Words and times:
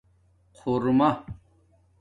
خورمہ 0.57 1.09